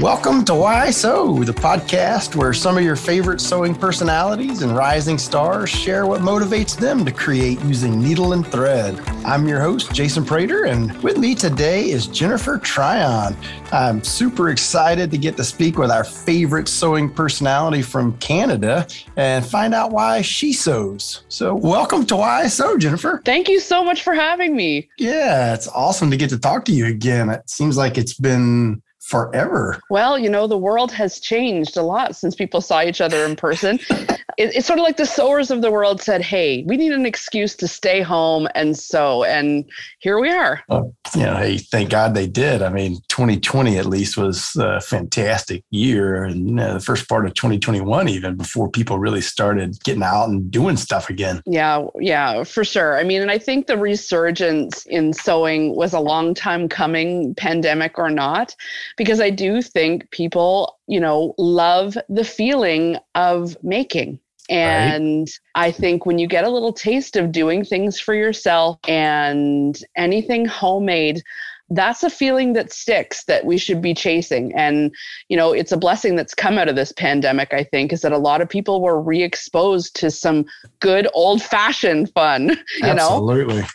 [0.00, 5.16] Welcome to Why Sew, the podcast where some of your favorite sewing personalities and rising
[5.16, 9.00] stars share what motivates them to create using needle and thread.
[9.24, 13.34] I'm your host, Jason Prater, and with me today is Jennifer Tryon.
[13.72, 18.86] I'm super excited to get to speak with our favorite sewing personality from Canada
[19.16, 21.24] and find out why she sews.
[21.28, 23.22] So, welcome to Why Sew, Jennifer.
[23.24, 24.90] Thank you so much for having me.
[24.98, 27.30] Yeah, it's awesome to get to talk to you again.
[27.30, 29.80] It seems like it's been forever.
[29.88, 33.36] Well, you know, the world has changed a lot since people saw each other in
[33.36, 33.78] person.
[34.36, 37.06] it, it's sort of like the sewers of the world said, "Hey, we need an
[37.06, 39.64] excuse to stay home and sew," and
[40.00, 40.62] here we are.
[40.70, 42.62] You know, hey, thank God they did.
[42.62, 47.34] I mean, 2020 at least was a fantastic year, and uh, the first part of
[47.34, 51.42] 2021, even before people really started getting out and doing stuff again.
[51.46, 52.98] Yeah, yeah, for sure.
[52.98, 57.98] I mean, and I think the resurgence in sewing was a long time coming, pandemic
[57.98, 58.54] or not,
[58.96, 64.18] because I do think people, you know, love the feeling of making.
[64.48, 65.66] And right.
[65.66, 70.46] I think when you get a little taste of doing things for yourself and anything
[70.46, 71.22] homemade,
[71.70, 74.54] that's a feeling that sticks that we should be chasing.
[74.54, 74.94] And
[75.28, 78.12] you know it's a blessing that's come out of this pandemic i think is that
[78.12, 80.44] a lot of people were re-exposed to some
[80.80, 83.60] good old fashioned fun you absolutely.
[83.60, 83.66] Know?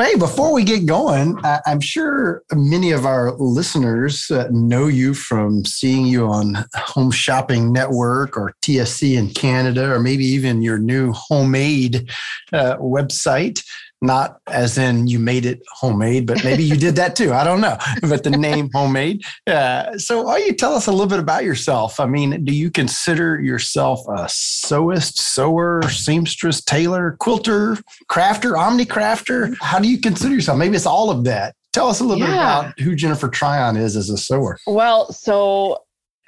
[0.00, 5.64] hey before we get going i'm sure many of our listeners uh, know you from
[5.64, 11.12] seeing you on home shopping network or tsc in canada or maybe even your new
[11.12, 12.08] homemade
[12.52, 13.62] uh, website
[14.04, 17.32] not as in you made it homemade, but maybe you did that too.
[17.32, 17.76] I don't know.
[18.02, 19.22] But the name homemade.
[19.46, 21.98] Uh, so, why you tell us a little bit about yourself?
[21.98, 27.78] I mean, do you consider yourself a sewist, sewer, seamstress, tailor, quilter,
[28.10, 29.56] crafter, omni crafter?
[29.60, 30.58] How do you consider yourself?
[30.58, 31.54] Maybe it's all of that.
[31.72, 32.26] Tell us a little yeah.
[32.26, 34.58] bit about who Jennifer Tryon is as a sewer.
[34.66, 35.83] Well, so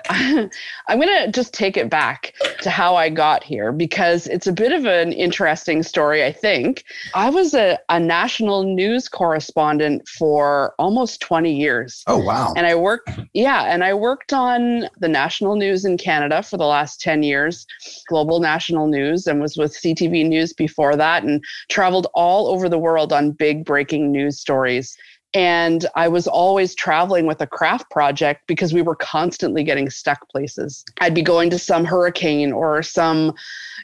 [0.88, 4.52] I'm going to just take it back to how I got here because it's a
[4.52, 6.84] bit of an interesting story, I think.
[7.14, 12.02] I was a, a national news correspondent for almost 20 years.
[12.06, 12.52] Oh, wow.
[12.56, 16.66] And I worked, yeah, and I worked on the national news in Canada for the
[16.66, 17.66] last 10 years,
[18.08, 22.78] global national news, and was with CTV News before that, and traveled all over the
[22.78, 24.96] world on big breaking news stories.
[25.34, 30.28] And I was always traveling with a craft project because we were constantly getting stuck
[30.30, 30.84] places.
[31.00, 33.34] I'd be going to some hurricane or some,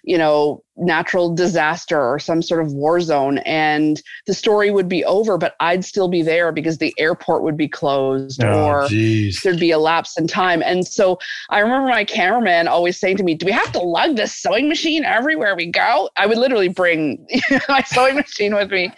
[0.02, 5.04] you know, natural disaster or some sort of war zone, and the story would be
[5.04, 9.40] over, but I'd still be there because the airport would be closed oh, or geez.
[9.42, 10.62] there'd be a lapse in time.
[10.62, 11.18] And so
[11.50, 14.68] I remember my cameraman always saying to me, Do we have to lug this sewing
[14.68, 16.08] machine everywhere we go?
[16.16, 17.26] I would literally bring
[17.68, 18.92] my sewing machine with me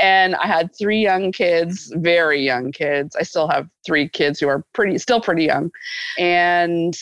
[0.00, 3.14] and I had three young kids, very young kids.
[3.16, 5.70] I still have three kids who are pretty, still pretty young.
[6.18, 6.96] And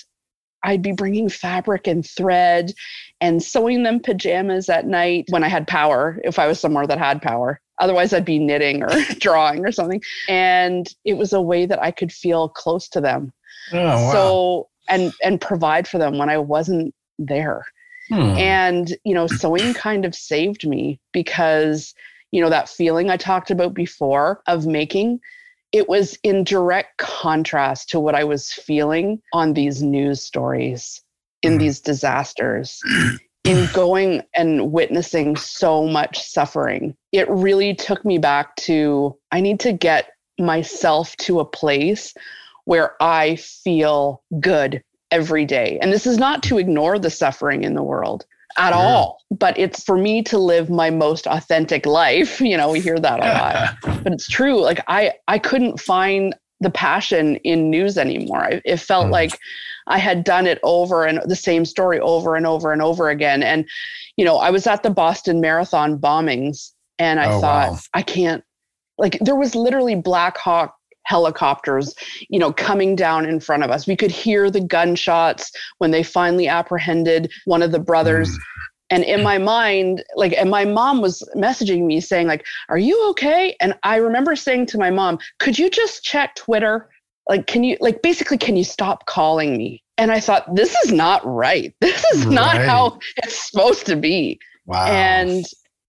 [0.64, 2.72] I'd be bringing fabric and thread
[3.20, 6.98] and sewing them pajamas at night when I had power, if I was somewhere that
[6.98, 7.60] had power.
[7.80, 8.88] Otherwise, I'd be knitting or
[9.18, 10.02] drawing or something.
[10.28, 13.32] And it was a way that I could feel close to them.
[13.72, 14.12] Oh, wow.
[14.12, 17.64] So, and, and provide for them when I wasn't there.
[18.08, 18.20] Hmm.
[18.20, 21.94] And, you know, sewing kind of saved me because
[22.32, 25.20] you know, that feeling I talked about before of making,
[25.72, 31.02] it was in direct contrast to what I was feeling on these news stories,
[31.42, 31.58] in mm.
[31.58, 32.80] these disasters,
[33.44, 36.94] in going and witnessing so much suffering.
[37.12, 42.14] It really took me back to I need to get myself to a place
[42.64, 45.78] where I feel good every day.
[45.80, 48.26] And this is not to ignore the suffering in the world
[48.58, 48.78] at yeah.
[48.78, 49.18] all.
[49.30, 52.40] But it's for me to live my most authentic life.
[52.48, 54.62] You know, we hear that a lot, but it's true.
[54.62, 58.44] Like I, I couldn't find the passion in news anymore.
[58.44, 59.12] I, it felt mm.
[59.12, 59.38] like
[59.86, 63.42] I had done it over and the same story over and over and over again.
[63.42, 63.68] And,
[64.16, 67.78] you know, I was at the Boston Marathon bombings and I oh, thought, wow.
[67.94, 68.44] I can't,
[68.98, 70.74] like, there was literally Black Hawk
[71.08, 71.94] helicopters,
[72.28, 73.86] you know, coming down in front of us.
[73.86, 78.30] We could hear the gunshots when they finally apprehended one of the brothers.
[78.30, 78.42] Mm.
[78.90, 83.08] And in my mind, like, and my mom was messaging me saying, like, are you
[83.10, 83.56] okay?
[83.60, 86.88] And I remember saying to my mom, could you just check Twitter?
[87.28, 89.82] Like, can you, like, basically, can you stop calling me?
[89.98, 91.74] And I thought, this is not right.
[91.80, 92.34] This is right.
[92.34, 94.38] not how it's supposed to be.
[94.66, 94.86] Wow.
[94.86, 95.44] And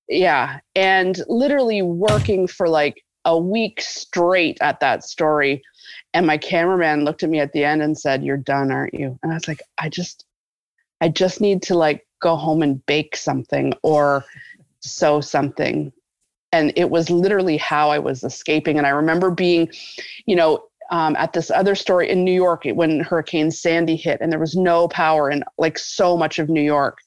[0.10, 0.60] yeah.
[0.76, 5.62] And literally working for like a week straight at that story.
[6.14, 9.18] And my cameraman looked at me at the end and said, You're done, aren't you?
[9.22, 10.26] And I was like, I just,
[11.02, 14.26] I just need to like go home and bake something or
[14.82, 15.92] sew something.
[16.52, 18.78] And it was literally how I was escaping.
[18.78, 19.72] And I remember being,
[20.26, 24.32] you know, um, at this other story in New York when Hurricane Sandy hit and
[24.32, 27.00] there was no power in like so much of New York.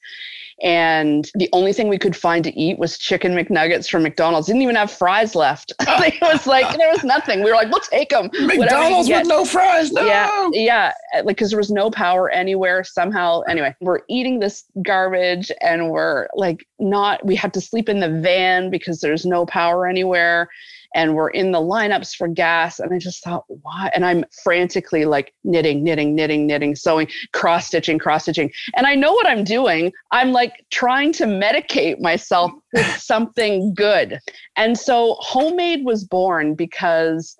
[0.61, 4.47] And the only thing we could find to eat was chicken McNuggets from McDonald's.
[4.47, 5.73] Didn't even have fries left.
[5.81, 7.43] it was like there was nothing.
[7.43, 8.29] We were like, we'll take them.
[8.33, 9.91] McDonald's with no fries.
[9.91, 10.05] No.
[10.05, 10.93] Yeah, yeah.
[11.15, 12.83] Like because there was no power anywhere.
[12.83, 17.25] Somehow, anyway, we're eating this garbage, and we're like not.
[17.25, 20.49] We had to sleep in the van because there's no power anywhere
[20.93, 22.79] and we're in the lineups for gas.
[22.79, 23.89] And I just thought, why?
[23.95, 28.51] And I'm frantically like knitting, knitting, knitting, knitting, sewing, cross stitching, cross stitching.
[28.75, 29.91] And I know what I'm doing.
[30.11, 34.19] I'm like trying to medicate myself with something good.
[34.55, 37.35] And so homemade was born because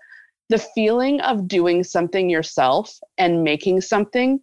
[0.49, 4.39] the feeling of doing something yourself and making something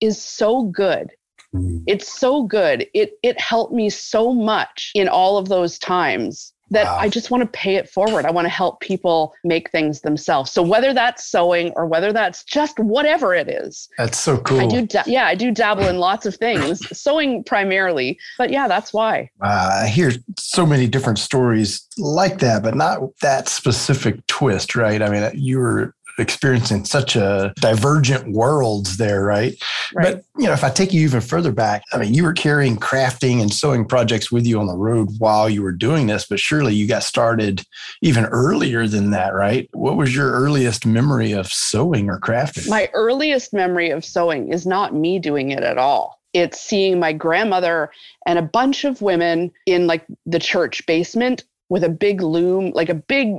[0.00, 1.08] is so good
[1.54, 1.82] mm.
[1.86, 6.86] it's so good it it helped me so much in all of those times that
[6.86, 6.98] wow.
[6.98, 8.24] I just want to pay it forward.
[8.24, 10.50] I want to help people make things themselves.
[10.50, 13.88] So whether that's sewing or whether that's just whatever it is.
[13.98, 14.60] That's so cool.
[14.60, 18.68] I do da- yeah, I do dabble in lots of things, sewing primarily, but yeah,
[18.68, 19.30] that's why.
[19.42, 25.02] Uh, I hear so many different stories like that, but not that specific twist, right?
[25.02, 29.54] I mean, you were experiencing such a divergent worlds there, right?
[29.94, 30.16] right?
[30.16, 32.76] But you know, if I take you even further back, I mean, you were carrying
[32.76, 36.40] crafting and sewing projects with you on the road while you were doing this, but
[36.40, 37.64] surely you got started
[38.02, 39.68] even earlier than that, right?
[39.72, 42.68] What was your earliest memory of sewing or crafting?
[42.68, 47.12] My earliest memory of sewing is not me doing it at all it's seeing my
[47.12, 47.90] grandmother
[48.26, 52.88] and a bunch of women in like the church basement with a big loom, like
[52.88, 53.36] a big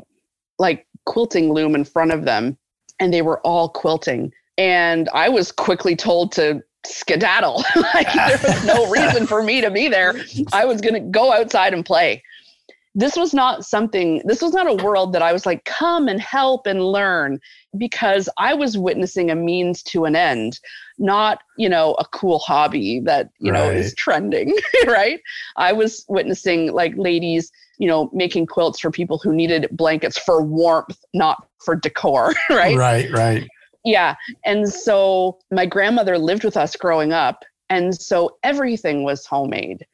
[0.60, 2.58] like quilting loom in front of them
[3.00, 4.31] and they were all quilting.
[4.57, 7.63] And I was quickly told to skedaddle.
[7.75, 10.16] like there was no reason for me to be there.
[10.51, 12.24] I was going to go outside and play.
[12.95, 16.22] This was not something, this was not a world that I was like, come and
[16.22, 17.40] help and learn
[17.75, 20.60] because I was witnessing a means to an end,
[21.00, 23.57] not, you know, a cool hobby that, you right.
[23.57, 24.56] know, is trending,
[24.86, 25.19] right?
[25.57, 30.44] I was witnessing like ladies you know, making quilts for people who needed blankets for
[30.44, 32.78] warmth, not for decor, right?
[32.78, 33.48] Right, right.
[33.84, 34.16] Yeah.
[34.46, 37.44] And so my grandmother lived with us growing up.
[37.70, 39.86] And so everything was homemade,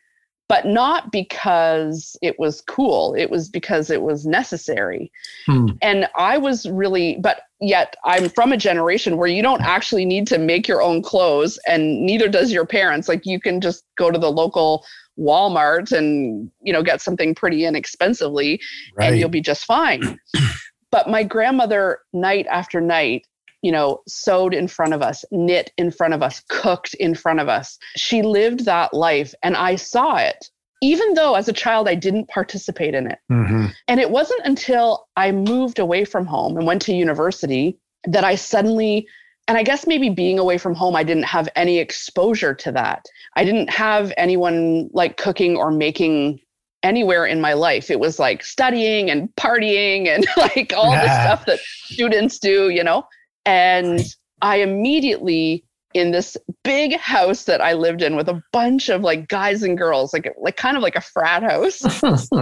[0.47, 3.13] but not because it was cool.
[3.15, 5.11] It was because it was necessary.
[5.45, 5.67] Hmm.
[5.81, 10.27] And I was really, but yet I'm from a generation where you don't actually need
[10.27, 13.07] to make your own clothes, and neither does your parents.
[13.07, 14.83] Like you can just go to the local
[15.19, 18.61] Walmart and you know get something pretty inexpensively
[18.95, 19.11] right.
[19.11, 20.19] and you'll be just fine.
[20.91, 23.25] but my grandmother night after night
[23.61, 27.39] you know, sewed in front of us, knit in front of us, cooked in front
[27.39, 27.77] of us.
[27.95, 30.49] She lived that life and I saw it,
[30.81, 33.19] even though as a child I didn't participate in it.
[33.31, 33.67] Mm-hmm.
[33.87, 38.35] And it wasn't until I moved away from home and went to university that I
[38.35, 39.07] suddenly
[39.49, 43.03] and I guess maybe being away from home, I didn't have any exposure to that.
[43.35, 46.39] I didn't have anyone like cooking or making
[46.83, 47.89] anywhere in my life.
[47.89, 51.01] It was like studying and partying and like all yeah.
[51.01, 53.07] the stuff that students do, you know?
[53.43, 54.01] And
[54.43, 55.65] I immediately
[55.95, 59.75] in this big house that I lived in with a bunch of like guys and
[59.75, 61.79] girls, like like kind of like a frat house,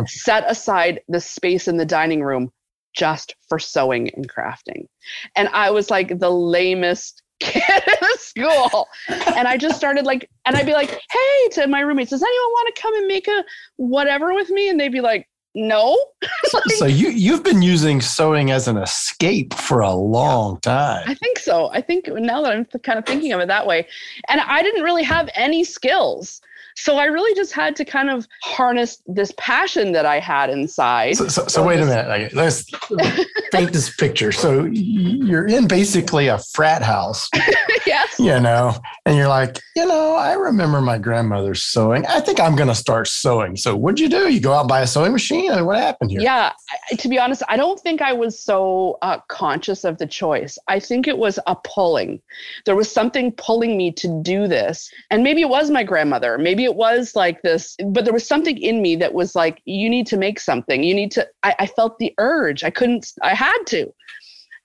[0.11, 2.51] set aside the space in the dining room
[2.97, 4.87] just for sewing and crafting.
[5.35, 8.87] And I was like the lamest kid in school.
[9.07, 12.51] And I just started like, and I'd be like, hey, to my roommates, does anyone
[12.51, 13.43] want to come and make a
[13.75, 14.69] whatever with me?
[14.69, 15.97] And they'd be like, no.
[16.53, 21.03] like, so you you've been using sewing as an escape for a long time.
[21.07, 21.69] I think so.
[21.71, 23.87] I think now that I'm kind of thinking of it that way,
[24.29, 26.41] and I didn't really have any skills.
[26.75, 31.17] So I really just had to kind of harness this passion that I had inside.
[31.17, 32.33] So, so, so wait a minute.
[32.33, 32.69] Let's
[33.51, 34.31] paint this picture.
[34.31, 37.29] So you're in basically a frat house.
[37.85, 38.19] yes.
[38.19, 42.05] You know, and you're like, you know, I remember my grandmother sewing.
[42.05, 43.55] I think I'm going to start sewing.
[43.55, 44.31] So what'd you do?
[44.31, 45.47] You go out and buy a sewing machine?
[45.49, 46.21] Mean, what happened here?
[46.21, 46.51] Yeah.
[46.91, 50.57] I, to be honest, I don't think I was so uh, conscious of the choice.
[50.67, 52.21] I think it was a pulling.
[52.65, 54.91] There was something pulling me to do this.
[55.09, 56.37] And maybe it was my grandmother.
[56.37, 59.89] Maybe it was like this, but there was something in me that was like, you
[59.89, 60.83] need to make something.
[60.83, 62.63] You need to, I, I felt the urge.
[62.63, 63.91] I couldn't, I had to.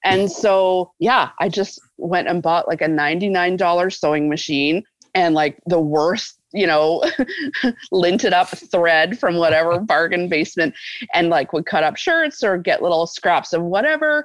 [0.04, 4.82] And so, yeah, I just went and bought like a $99 sewing machine
[5.14, 7.04] and like the worst, you know,
[7.92, 10.75] linted up thread from whatever bargain basement
[11.14, 14.25] and like would cut up shirts or get little scraps of whatever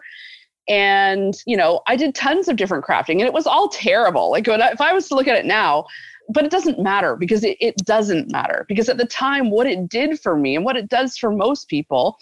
[0.70, 4.48] and you know i did tons of different crafting and it was all terrible like
[4.48, 5.86] I, if i was to look at it now
[6.30, 9.88] but it doesn't matter because it, it doesn't matter because at the time what it
[9.88, 12.18] did for me and what it does for most people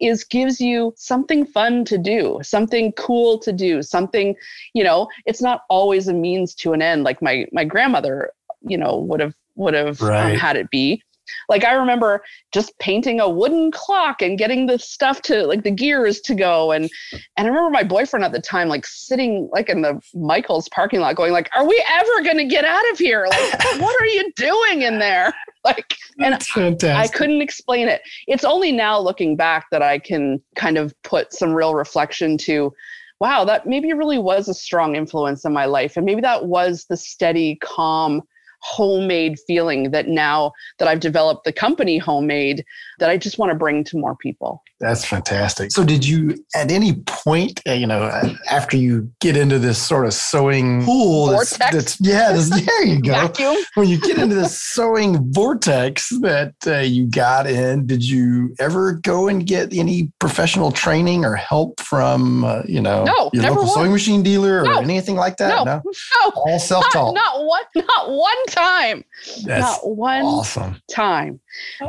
[0.00, 4.36] is gives you something fun to do, something cool to do, something,
[4.72, 8.30] you know, it's not always a means to an end like my my grandmother,
[8.62, 10.32] you know, would have would have um, right.
[10.32, 11.02] um, had it be.
[11.48, 15.70] Like I remember just painting a wooden clock and getting the stuff to like the
[15.70, 16.90] gears to go and
[17.36, 21.00] and I remember my boyfriend at the time like sitting like in the Michael's parking
[21.00, 23.26] lot going like are we ever going to get out of here?
[23.28, 25.32] Like what are you doing in there?
[25.64, 26.40] Like and
[26.84, 28.00] I couldn't explain it.
[28.26, 32.72] It's only now looking back that I can kind of put some real reflection to
[33.20, 36.86] wow, that maybe really was a strong influence in my life and maybe that was
[36.88, 38.22] the steady calm
[38.60, 42.64] homemade feeling that now that I've developed the company homemade
[42.98, 44.62] that I just want to bring to more people.
[44.80, 45.72] That's fantastic.
[45.72, 48.04] So did you at any point, uh, you know,
[48.48, 53.02] after you get into this sort of sewing pool that's, that's, yeah, this, there you
[53.02, 53.12] go.
[53.12, 53.56] Vacuum.
[53.74, 58.94] When you get into this sewing vortex that uh, you got in, did you ever
[58.94, 63.66] go and get any professional training or help from, uh, you know, no, your local
[63.66, 64.78] sewing machine dealer or no.
[64.78, 65.48] anything like that?
[65.48, 66.30] No, no, no.
[66.36, 67.14] all self-taught.
[67.14, 69.04] Not, not one, not one time.
[69.44, 70.76] That's not one awesome.
[70.90, 71.40] time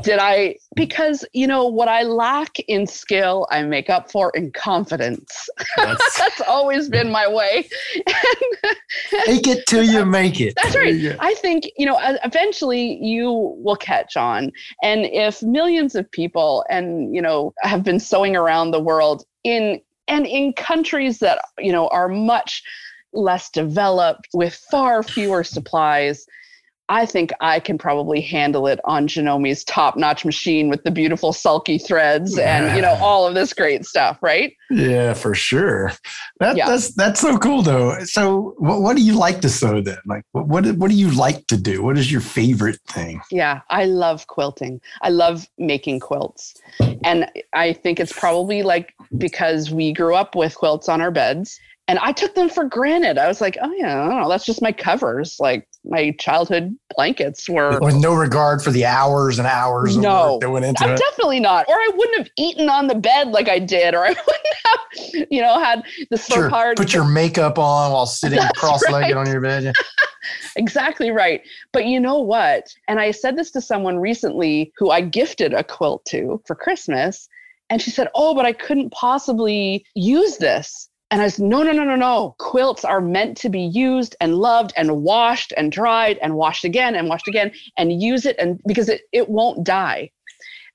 [0.04, 4.52] did I because you know what I lack in skill, I make up for in
[4.52, 5.50] confidence.
[5.76, 7.68] That's, that's always been my way.
[9.26, 10.54] Take it till you make it.
[10.56, 11.16] That's right.
[11.20, 14.52] I think you know eventually you will catch on,
[14.84, 19.82] and if millions of people and you know have been sewing around the world in
[20.08, 22.64] and in countries that you know are much
[23.14, 26.28] less developed with far fewer supplies
[26.90, 31.78] I think I can probably handle it on Janome's top-notch machine with the beautiful sulky
[31.78, 34.54] threads and you know all of this great stuff, right?
[34.72, 35.92] Yeah, for sure.
[36.40, 36.68] That, yeah.
[36.68, 38.04] That's that's so cool though.
[38.06, 40.00] So, what, what do you like to sew then?
[40.06, 41.84] Like, what, what what do you like to do?
[41.84, 43.22] What is your favorite thing?
[43.32, 44.82] Yeah, I love quilting.
[45.02, 46.56] I love making quilts,
[47.04, 51.60] and I think it's probably like because we grew up with quilts on our beds
[51.90, 53.18] and I took them for granted.
[53.18, 55.38] I was like, oh yeah, I don't know, that's just my covers.
[55.40, 60.52] Like my childhood blankets were with no regard for the hours and hours no, that
[60.52, 60.98] went into it.
[60.98, 61.68] Definitely not.
[61.68, 65.28] Or I wouldn't have eaten on the bed like I did, or I wouldn't have,
[65.32, 66.48] you know, had the sure.
[66.48, 66.78] hard.
[66.78, 69.18] Put your makeup on while sitting cross-legged right.
[69.18, 69.64] on your bed.
[69.64, 69.72] Yeah.
[70.56, 71.42] exactly right.
[71.74, 72.68] But you know what?
[72.88, 77.28] And I said this to someone recently who I gifted a quilt to for Christmas.
[77.72, 80.89] And she said, Oh, but I couldn't possibly use this.
[81.12, 82.36] And I said, no, no, no, no, no.
[82.38, 86.96] Quilts are meant to be used and loved and washed and dried and washed again
[86.96, 90.12] and washed again and use it and because it, it won't die.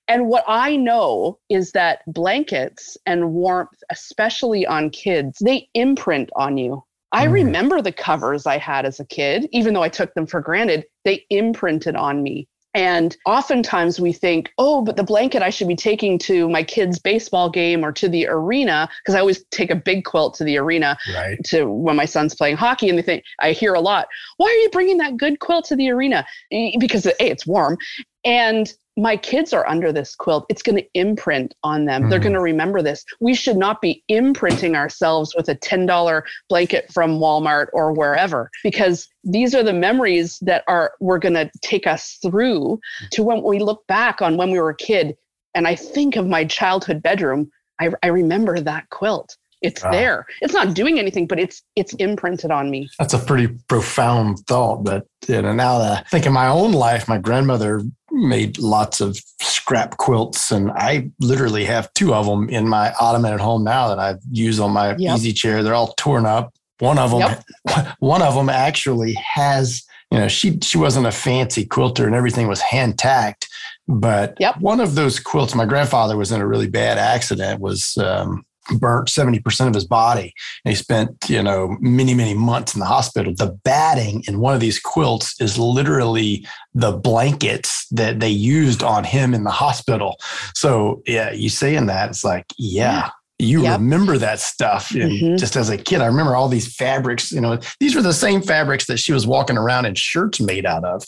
[0.09, 6.59] And what I know is that blankets and warmth, especially on kids, they imprint on
[6.59, 6.83] you.
[7.13, 7.33] I mm.
[7.33, 10.85] remember the covers I had as a kid, even though I took them for granted,
[11.05, 12.49] they imprinted on me.
[12.75, 16.99] And oftentimes we think, oh, but the blanket I should be taking to my kid's
[16.99, 20.59] baseball game or to the arena, because I always take a big quilt to the
[20.59, 21.39] arena right.
[21.45, 22.89] to when my son's playing hockey.
[22.89, 25.77] And they think, I hear a lot, why are you bringing that good quilt to
[25.77, 26.27] the arena?
[26.51, 27.79] Because A, it's warm.
[28.25, 30.47] And my kids are under this quilt.
[30.49, 32.03] It's going to imprint on them.
[32.03, 32.11] Mm-hmm.
[32.11, 33.05] They're going to remember this.
[33.21, 39.09] We should not be imprinting ourselves with a $10 blanket from Walmart or wherever because
[39.25, 42.79] these are the memories that are we're going to take us through
[43.11, 45.17] to when we look back on when we were a kid
[45.55, 49.37] and I think of my childhood bedroom, I, I remember that quilt.
[49.65, 49.91] It's wow.
[49.91, 50.27] there.
[50.43, 52.91] It's not doing anything, but it's it's imprinted on me.
[52.99, 54.85] That's a pretty profound thought.
[54.85, 57.81] But you know, now that I think in my own life, my grandmother
[58.13, 63.33] made lots of scrap quilts, and I literally have two of them in my ottoman
[63.33, 65.17] at home now that I use on my yep.
[65.17, 65.63] easy chair.
[65.63, 66.55] They're all torn up.
[66.81, 67.21] One of them,
[67.67, 67.97] yep.
[68.01, 69.83] one of them actually has.
[70.11, 73.49] You know, she she wasn't a fancy quilter, and everything was hand tacked.
[73.89, 74.61] But yep.
[74.61, 77.61] one of those quilts, my grandfather was in a really bad accident.
[77.61, 78.45] Was um,
[78.79, 80.33] burnt 70% of his body.
[80.65, 83.35] And he spent, you know, many, many months in the hospital.
[83.37, 89.05] The batting in one of these quilts is literally the blankets that they used on
[89.05, 90.17] him in the hospital.
[90.55, 93.81] So, yeah, you saying that, it's like, yeah, you yep.
[93.81, 95.37] remember that stuff and mm-hmm.
[95.37, 98.41] just as a kid i remember all these fabrics you know these were the same
[98.41, 101.05] fabrics that she was walking around in shirts made out of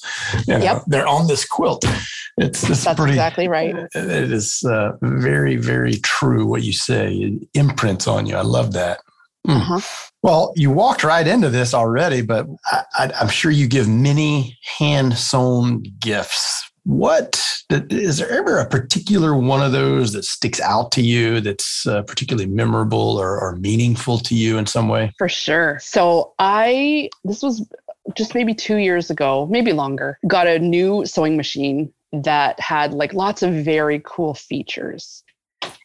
[0.47, 0.83] you know, yep.
[0.89, 1.85] they're on this quilt
[2.37, 7.15] it's, it's That's pretty exactly right it is uh, very very true what you say
[7.15, 9.01] it imprints on you i love that
[9.47, 9.57] mm.
[9.57, 10.11] uh-huh.
[10.23, 15.17] well you walked right into this already but I, i'm sure you give many hand
[15.17, 21.03] sewn gifts what is there ever a particular one of those that sticks out to
[21.03, 25.13] you that's uh, particularly memorable or, or meaningful to you in some way?
[25.19, 25.81] For sure.
[25.83, 27.69] So I this was
[28.17, 31.93] just maybe two years ago, maybe longer, got a new sewing machine
[32.25, 35.23] that had like lots of very cool features.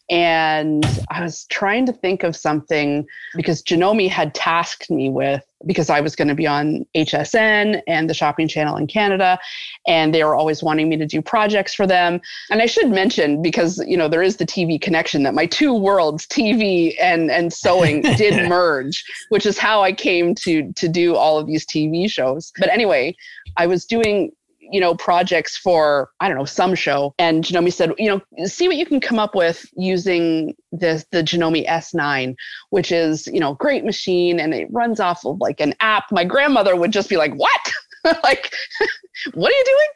[0.09, 5.89] And I was trying to think of something because Janome had tasked me with because
[5.89, 9.39] I was going to be on HSN and the shopping channel in Canada
[9.88, 12.19] and they were always wanting me to do projects for them
[12.50, 15.73] and I should mention because you know there is the TV connection that my two
[15.73, 21.15] worlds TV and and sewing did merge which is how I came to to do
[21.15, 23.15] all of these TV shows but anyway
[23.57, 24.31] I was doing
[24.71, 27.13] you know, projects for, I don't know, some show.
[27.19, 31.21] And Janome said, you know, see what you can come up with using the, the
[31.21, 32.35] Janome S9,
[32.69, 36.05] which is, you know, great machine and it runs off of like an app.
[36.11, 37.71] My grandmother would just be like, what?
[38.23, 38.53] like,
[39.33, 39.87] what are you doing?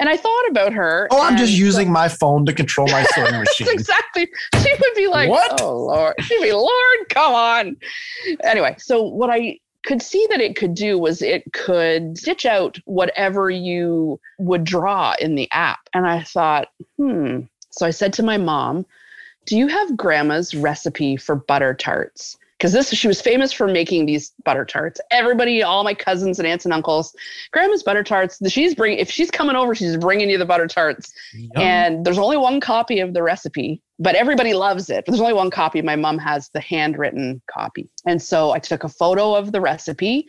[0.00, 1.08] And I thought about her.
[1.10, 3.68] Oh, I'm just using my phone to control my sewing machine.
[3.70, 4.28] exactly.
[4.62, 5.60] She would be like, what?
[5.60, 6.14] oh, Lord.
[6.20, 7.76] She'd be, Lord, come on.
[8.44, 12.78] Anyway, so what I could see that it could do was it could stitch out
[12.84, 15.88] whatever you would draw in the app.
[15.94, 17.40] And I thought, hmm.
[17.70, 18.86] So I said to my mom,
[19.46, 22.36] Do you have grandma's recipe for butter tarts?
[22.58, 25.00] Because this she was famous for making these butter tarts.
[25.10, 27.14] Everybody, all my cousins and aunts and uncles,
[27.52, 28.38] grandma's butter tarts.
[28.48, 31.12] She's bring if she's coming over, she's bringing you the butter tarts.
[31.34, 31.50] Yum.
[31.56, 35.04] And there's only one copy of the recipe, but everybody loves it.
[35.06, 35.80] There's only one copy.
[35.82, 40.26] My mom has the handwritten copy, and so I took a photo of the recipe.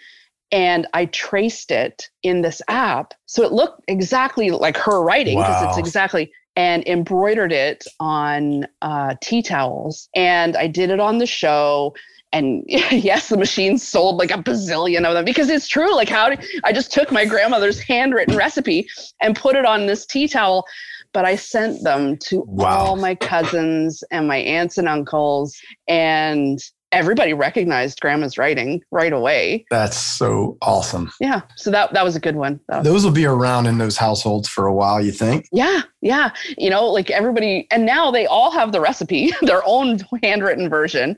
[0.51, 3.13] And I traced it in this app.
[3.27, 5.69] So it looked exactly like her writing because wow.
[5.69, 10.09] it's exactly and embroidered it on uh, tea towels.
[10.15, 11.93] And I did it on the show
[12.31, 16.29] and yes the machine sold like a bazillion of them because it's true like how
[16.29, 18.87] did, i just took my grandmother's handwritten recipe
[19.21, 20.65] and put it on this tea towel
[21.13, 22.77] but i sent them to wow.
[22.77, 25.57] all my cousins and my aunts and uncles
[25.87, 26.59] and
[26.91, 29.65] everybody recognized grandma's writing right away.
[29.69, 31.11] That's so awesome.
[31.19, 31.41] Yeah.
[31.55, 32.59] So that that was a good one.
[32.83, 35.47] Those will be around in those households for a while, you think?
[35.51, 35.81] Yeah.
[36.01, 36.31] Yeah.
[36.57, 41.17] You know, like everybody and now they all have the recipe, their own handwritten version.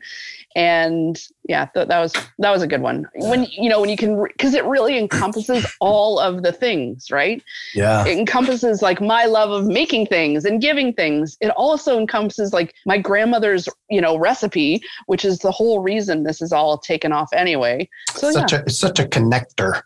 [0.55, 3.07] And yeah, th- that was that was a good one.
[3.15, 7.41] When you know when you can because it really encompasses all of the things, right?
[7.73, 8.05] Yeah.
[8.05, 11.37] It encompasses like my love of making things and giving things.
[11.41, 16.41] It also encompasses like my grandmother's, you know, recipe, which is the whole reason this
[16.41, 17.89] is all taken off anyway.
[18.15, 18.59] So such yeah.
[18.59, 19.81] a it's such a connector,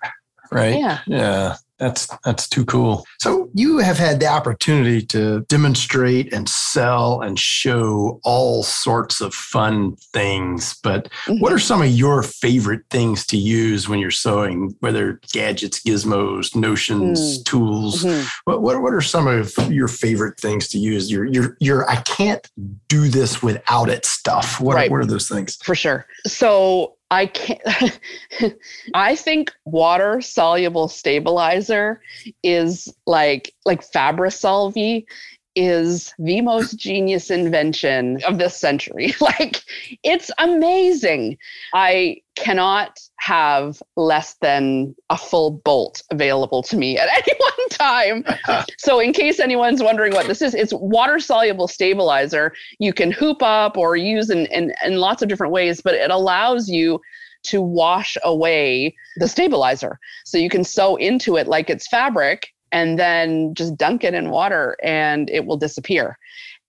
[0.52, 0.80] right?
[0.80, 1.00] Yeah.
[1.06, 1.56] Yeah.
[1.78, 3.06] That's that's too cool.
[3.20, 9.34] So you have had the opportunity to demonstrate and sell and show all sorts of
[9.34, 10.78] fun things.
[10.84, 11.40] But mm-hmm.
[11.40, 14.76] what are some of your favorite things to use when you're sewing?
[14.80, 17.44] Whether gadgets, gizmos, notions, mm-hmm.
[17.44, 18.04] tools.
[18.04, 18.28] Mm-hmm.
[18.46, 21.12] What, what what are some of your favorite things to use?
[21.12, 22.50] Your your your I can't
[22.88, 24.62] do this without it stuff.
[24.62, 24.90] What right.
[24.90, 25.58] what are those things?
[25.58, 26.08] For sure.
[26.26, 28.00] So I can't.
[28.94, 32.02] I think water soluble stabilizer
[32.44, 35.06] is like like Fabri-Solvy
[35.56, 39.16] is the most genius invention of this century.
[39.22, 39.64] like
[40.04, 41.38] it's amazing.
[41.74, 48.66] I cannot have less than a full bolt available to me at any one time.
[48.78, 52.54] so in case anyone's wondering what this is, it's water soluble stabilizer.
[52.80, 56.12] You can hoop up or use in, in, in lots of different ways, but it
[56.12, 57.00] allows you
[57.44, 60.00] to wash away the stabilizer.
[60.26, 64.30] So you can sew into it like it's fabric and then just dunk it in
[64.30, 66.18] water and it will disappear.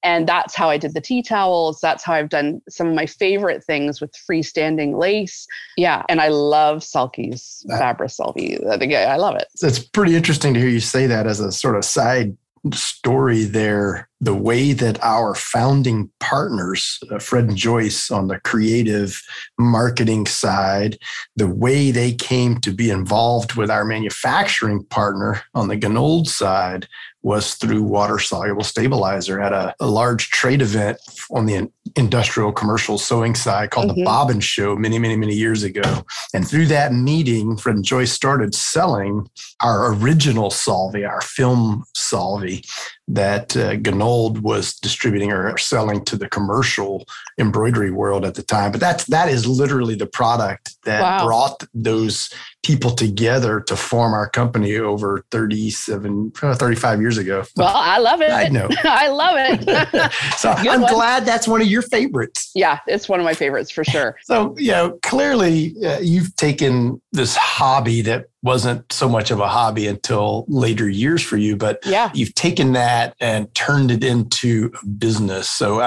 [0.03, 1.81] And that's how I did the tea towels.
[1.81, 5.47] That's how I've done some of my favorite things with freestanding lace.
[5.77, 6.05] Yeah.
[6.09, 8.65] And I love Sulky's Fabri-Solvy.
[8.95, 9.49] I love it.
[9.63, 12.37] It's pretty interesting to hear you say that as a sort of side
[12.73, 19.21] story there the way that our founding partners, uh, Fred and Joyce, on the creative
[19.59, 20.99] marketing side,
[21.37, 26.87] the way they came to be involved with our manufacturing partner on the Gunold side
[27.27, 30.97] was through water soluble stabilizer at a, a, large trade event
[31.33, 33.99] on the industrial commercial sewing side called mm-hmm.
[33.99, 36.05] the Bobbin Show many, many, many years ago.
[36.33, 39.29] And through that meeting, Fred and Joyce started selling
[39.61, 42.65] our original Solvy, our film Solvy,
[43.09, 44.06] that uh, Gunold
[44.43, 47.07] was distributing or selling to the commercial
[47.39, 48.73] embroidery world at the time.
[48.73, 51.27] But that's that is literally the product that wow.
[51.27, 52.33] brought those
[52.67, 57.45] people together to form our company over 37 uh, 35 years ago.
[57.57, 58.33] Well i love it.
[58.33, 58.69] I know.
[58.85, 60.13] I love it.
[60.37, 60.93] So i'm one.
[60.93, 62.51] glad that's one of your favorites.
[62.57, 64.17] Yeah it's one of my favorites for sure.
[64.25, 69.49] So you know clearly uh, you've taken this hobby that wasn't so much of a
[69.49, 72.11] hobby until later years for you but yeah.
[72.15, 75.49] you've taken that and turned it into a business.
[75.49, 75.83] So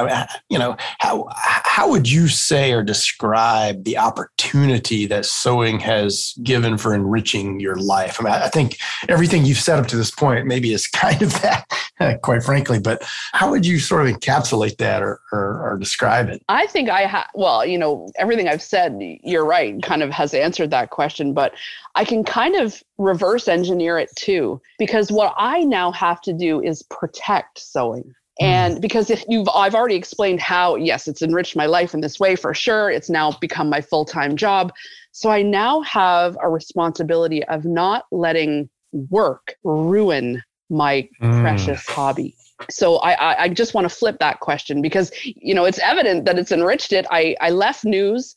[0.49, 6.68] you know how how would you say or describe the opportunity that sewing has given
[6.69, 8.17] driven for enriching your life?
[8.19, 8.77] I mean, I think
[9.07, 12.79] everything you've said up to this point maybe is kind of that, quite frankly.
[12.79, 13.03] But
[13.33, 16.43] how would you sort of encapsulate that or, or, or describe it?
[16.49, 20.33] I think I have, well, you know, everything I've said, you're right, kind of has
[20.33, 21.33] answered that question.
[21.33, 21.53] But
[21.95, 26.61] I can kind of reverse engineer it too, because what I now have to do
[26.61, 28.13] is protect sewing.
[28.41, 28.45] Mm.
[28.45, 32.19] And because if you've, I've already explained how, yes, it's enriched my life in this
[32.19, 32.89] way for sure.
[32.89, 34.71] It's now become my full time job.
[35.19, 38.69] So I now have a responsibility of not letting
[39.09, 41.41] work ruin my mm.
[41.41, 42.37] precious hobby.
[42.69, 46.39] So I, I just want to flip that question because you know it's evident that
[46.39, 47.05] it's enriched it.
[47.11, 48.33] I, I left news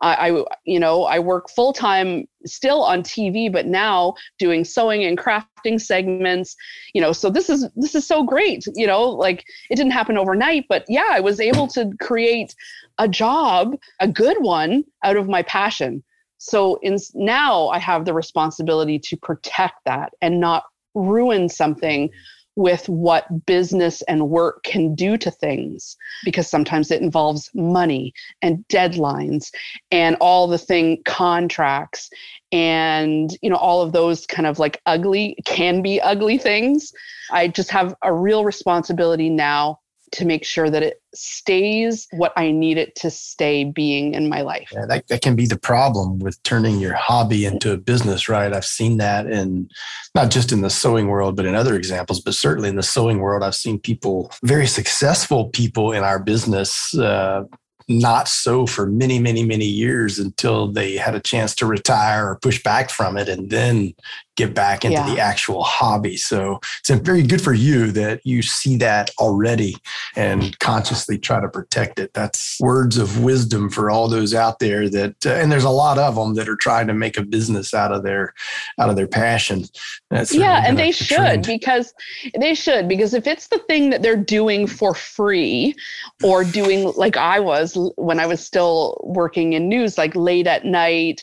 [0.00, 5.04] I, I you know, I work full time still on TV, but now doing sewing
[5.04, 6.56] and crafting segments.
[6.94, 8.64] You know, so this is this is so great.
[8.74, 12.54] You know, like it didn't happen overnight, but yeah, I was able to create
[12.98, 16.02] a job, a good one, out of my passion.
[16.44, 22.10] So in, now I have the responsibility to protect that and not ruin something
[22.56, 28.62] with what business and work can do to things because sometimes it involves money and
[28.68, 29.50] deadlines
[29.90, 32.10] and all the thing contracts
[32.52, 36.92] and you know all of those kind of like ugly can be ugly things.
[37.32, 39.80] I just have a real responsibility now
[40.12, 44.42] to make sure that it stays what I need it to stay being in my
[44.42, 44.70] life.
[44.72, 48.52] Yeah, that, that can be the problem with turning your hobby into a business, right?
[48.52, 49.68] I've seen that in
[50.14, 53.18] not just in the sewing world, but in other examples, but certainly in the sewing
[53.18, 57.44] world, I've seen people, very successful people in our business, uh,
[57.88, 62.38] not so for many, many, many years until they had a chance to retire or
[62.40, 63.94] push back from it and then
[64.36, 65.14] get back into yeah.
[65.14, 66.16] the actual hobby.
[66.16, 69.76] So it's very good for you that you see that already
[70.16, 72.12] and consciously try to protect it.
[72.14, 75.98] That's words of wisdom for all those out there that, uh, and there's a lot
[75.98, 78.34] of them that are trying to make a business out of their,
[78.78, 79.64] out of their passion.
[80.10, 81.46] That's yeah, and they should trend.
[81.46, 81.94] because
[82.38, 85.74] they should because if it's the thing that they're doing for free
[86.22, 90.64] or doing like I was when I was still working in news, like late at
[90.64, 91.22] night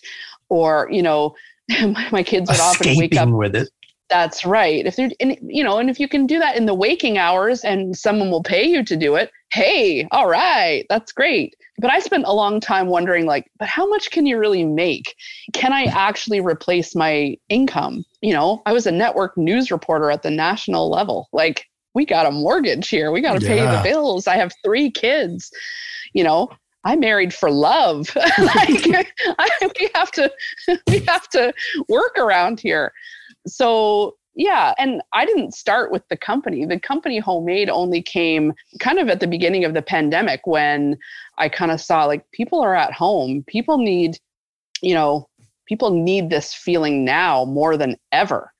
[0.49, 1.35] or you know
[2.11, 3.69] my kids would often wake up with it.
[4.11, 4.85] That's right.
[4.85, 7.63] If they're, and, you know, and if you can do that in the waking hours
[7.63, 11.55] and someone will pay you to do it, hey, all right, that's great.
[11.79, 15.15] But I spent a long time wondering, like, but how much can you really make?
[15.53, 18.03] Can I actually replace my income?
[18.21, 21.29] You know, I was a network news reporter at the national level.
[21.31, 23.11] Like, we got a mortgage here.
[23.11, 23.47] We got to yeah.
[23.47, 24.27] pay the bills.
[24.27, 25.51] I have three kids.
[26.13, 26.49] You know,
[26.83, 28.15] I married for love.
[28.15, 28.27] like
[29.39, 30.31] I, we have to
[30.87, 31.53] we have to
[31.87, 32.91] work around here.
[33.47, 36.65] So yeah, and I didn't start with the company.
[36.65, 40.97] The company homemade only came kind of at the beginning of the pandemic when
[41.37, 43.43] I kind of saw like people are at home.
[43.47, 44.17] People need,
[44.81, 45.27] you know,
[45.67, 48.53] people need this feeling now more than ever.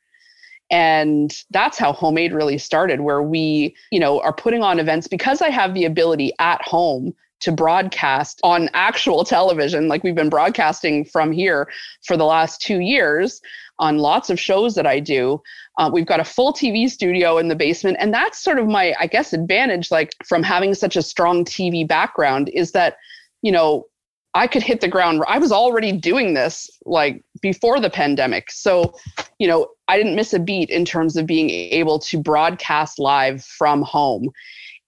[0.70, 5.42] And that's how homemade really started, where we, you know, are putting on events because
[5.42, 11.06] I have the ability at home to broadcast on actual television, like we've been broadcasting
[11.06, 11.70] from here
[12.06, 13.42] for the last two years
[13.80, 15.42] on lots of shows that I do.
[15.78, 17.98] Uh, we've got a full TV studio in the basement.
[18.00, 21.88] And that's sort of my, I guess, advantage, like from having such a strong TV
[21.88, 22.98] background, is that,
[23.42, 23.88] you know,
[24.34, 25.24] I could hit the ground.
[25.28, 28.50] I was already doing this like before the pandemic.
[28.52, 28.94] So,
[29.40, 33.44] you know, I didn't miss a beat in terms of being able to broadcast live
[33.44, 34.30] from home.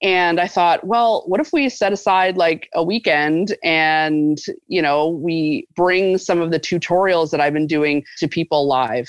[0.04, 4.38] And I thought, well, what if we set aside like a weekend and,
[4.68, 9.08] you know, we bring some of the tutorials that I've been doing to people live?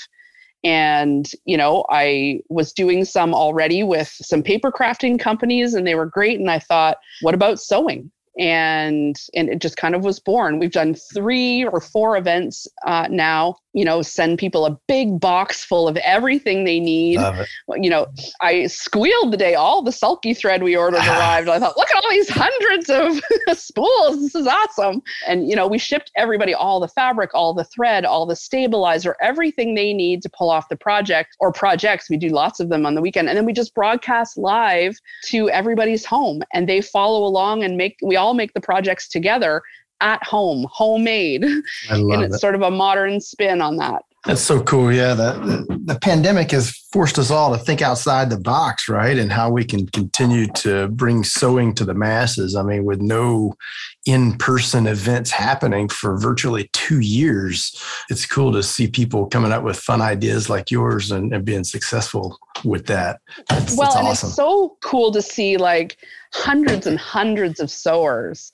[0.63, 5.95] And, you know, I was doing some already with some paper crafting companies and they
[5.95, 6.39] were great.
[6.39, 8.09] And I thought, what about sewing?
[8.37, 13.07] and and it just kind of was born we've done three or four events uh,
[13.09, 17.19] now you know, send people a big box full of everything they need.
[17.75, 18.07] You know,
[18.41, 21.49] I squealed the day all the sulky thread we ordered arrived.
[21.49, 23.21] I thought, look at all these hundreds of
[23.59, 24.21] spools.
[24.21, 25.01] This is awesome.
[25.27, 29.17] And, you know, we shipped everybody all the fabric, all the thread, all the stabilizer,
[29.21, 32.09] everything they need to pull off the project or projects.
[32.09, 33.27] We do lots of them on the weekend.
[33.27, 37.97] And then we just broadcast live to everybody's home and they follow along and make,
[38.01, 39.63] we all make the projects together
[40.01, 41.43] at home, homemade.
[41.89, 42.39] and it's it.
[42.39, 44.03] sort of a modern spin on that.
[44.25, 44.91] That's so cool.
[44.91, 45.13] Yeah.
[45.13, 49.17] The, the, the, pandemic has forced us all to think outside the box, right?
[49.19, 52.55] And how we can continue to bring sewing to the masses.
[52.55, 53.53] I mean, with no
[54.07, 57.79] in person events happening for virtually two years,
[58.09, 61.63] it's cool to see people coming up with fun ideas like yours and, and being
[61.63, 63.19] successful with that.
[63.47, 65.97] That's, well, that's and it's so cool to see like
[66.33, 68.51] hundreds and hundreds of sewers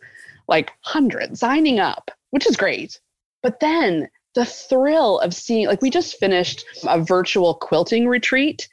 [0.51, 2.99] like hundreds signing up, which is great.
[3.41, 8.69] But then the thrill of seeing, like, we just finished a virtual quilting retreat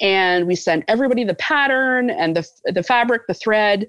[0.00, 3.86] and we sent everybody the pattern and the, the fabric, the thread,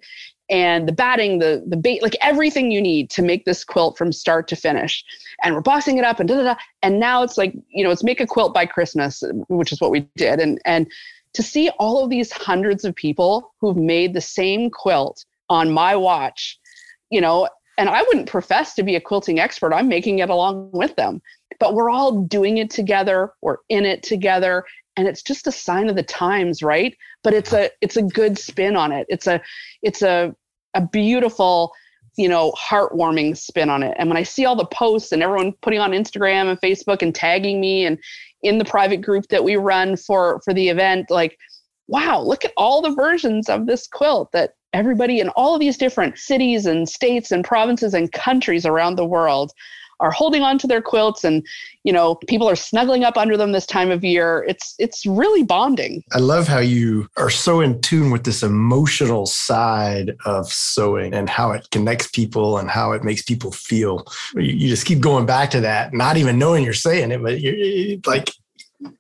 [0.49, 4.11] and the batting, the the bait, like everything you need to make this quilt from
[4.11, 5.03] start to finish.
[5.43, 6.55] And we're bossing it up and da da da.
[6.83, 9.91] And now it's like, you know, it's make a quilt by Christmas, which is what
[9.91, 10.41] we did.
[10.41, 10.91] And and
[11.33, 15.95] to see all of these hundreds of people who've made the same quilt on my
[15.95, 16.59] watch,
[17.11, 17.47] you know,
[17.77, 19.73] and I wouldn't profess to be a quilting expert.
[19.73, 21.21] I'm making it along with them.
[21.59, 23.33] But we're all doing it together.
[23.41, 24.65] We're in it together
[24.97, 28.37] and it's just a sign of the times right but it's a it's a good
[28.37, 29.41] spin on it it's a
[29.81, 30.35] it's a
[30.73, 31.71] a beautiful
[32.17, 35.53] you know heartwarming spin on it and when i see all the posts and everyone
[35.61, 37.97] putting on instagram and facebook and tagging me and
[38.43, 41.37] in the private group that we run for for the event like
[41.87, 45.77] wow look at all the versions of this quilt that everybody in all of these
[45.77, 49.51] different cities and states and provinces and countries around the world
[50.01, 51.45] are holding on to their quilts and
[51.83, 54.43] you know people are snuggling up under them this time of year.
[54.47, 56.03] It's it's really bonding.
[56.11, 61.29] I love how you are so in tune with this emotional side of sewing and
[61.29, 64.05] how it connects people and how it makes people feel.
[64.35, 67.39] You, you just keep going back to that not even knowing you're saying it but
[67.39, 68.31] you're like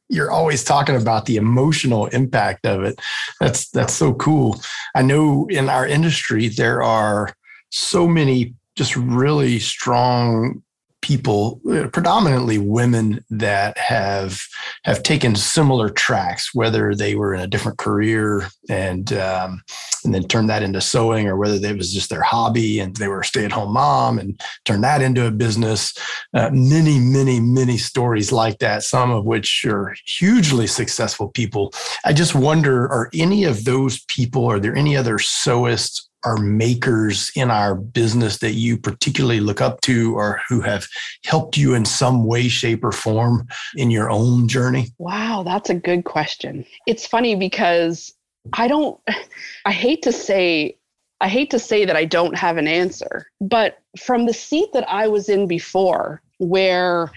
[0.09, 2.99] you're always talking about the emotional impact of it
[3.39, 4.59] that's that's so cool
[4.95, 7.33] i know in our industry there are
[7.69, 10.61] so many just really strong
[11.01, 11.59] people,
[11.91, 14.39] predominantly women, that have
[14.83, 19.61] have taken similar tracks, whether they were in a different career and um,
[20.03, 23.07] and then turned that into sewing, or whether it was just their hobby and they
[23.07, 25.93] were a stay at home mom and turned that into a business.
[26.33, 28.83] Uh, many, many, many stories like that.
[28.83, 31.73] Some of which are hugely successful people.
[32.05, 34.45] I just wonder, are any of those people?
[34.45, 39.81] Are there any other sewists or makers in our business that you particularly look up
[39.81, 40.87] to or who have
[41.25, 44.89] helped you in some way, shape, or form in your own journey?
[44.99, 46.65] Wow, that's a good question.
[46.87, 48.13] It's funny because
[48.53, 48.99] I don't,
[49.65, 50.77] I hate to say,
[51.21, 54.89] I hate to say that I don't have an answer, but from the seat that
[54.89, 57.11] I was in before, where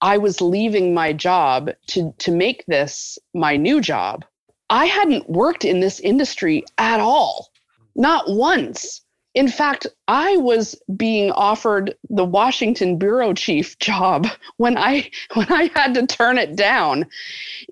[0.00, 4.24] I was leaving my job to, to make this my new job,
[4.70, 7.52] I hadn't worked in this industry at all
[7.94, 9.02] not once.
[9.34, 15.70] In fact, I was being offered the Washington bureau chief job when I when I
[15.74, 17.06] had to turn it down.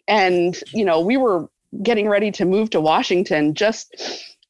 [0.09, 1.49] And you know, we were
[1.83, 3.95] getting ready to move to Washington just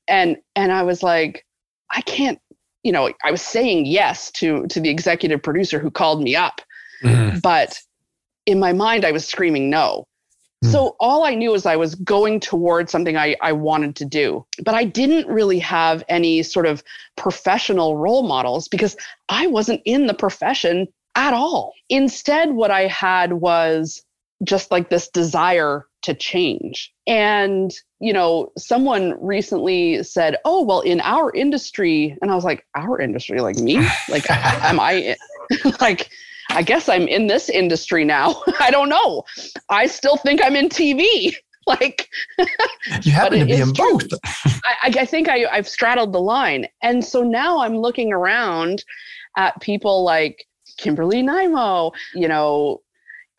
[0.09, 1.47] and and I was like
[1.91, 2.41] I can't
[2.83, 6.61] you know, I was saying yes to to the executive producer who called me up.
[7.03, 7.39] Mm-hmm.
[7.39, 7.79] But
[8.47, 10.07] in my mind I was screaming no.
[10.63, 10.71] Hmm.
[10.71, 14.45] So all I knew was I was going towards something I, I wanted to do.
[14.65, 16.83] But I didn't really have any sort of
[17.17, 18.97] professional role models because
[19.29, 21.75] I wasn't in the profession at all.
[21.89, 24.03] Instead, what I had was
[24.45, 26.93] just like this desire to change.
[27.07, 32.67] And, you know, someone recently said, Oh, well, in our industry, and I was like,
[32.75, 33.87] Our industry, like me?
[34.09, 35.17] Like, am I
[35.81, 36.11] like,
[36.51, 38.43] I guess I'm in this industry now.
[38.61, 39.25] I don't know.
[39.69, 41.35] I still think I'm in TV.
[41.67, 42.09] like
[43.03, 44.09] you happen to be in both.
[44.65, 48.83] I, I think I, I've straddled the line, and so now I'm looking around
[49.37, 50.47] at people like
[50.79, 51.93] Kimberly Einmo.
[52.15, 52.81] You know,